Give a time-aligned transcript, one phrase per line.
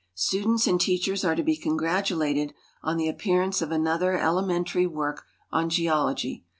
[0.15, 5.69] Students and teachers are to be congratulated on tlic ajipcaraMcc of another elementary work on
[5.69, 6.43] geology.